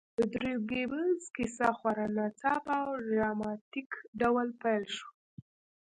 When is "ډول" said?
4.19-4.47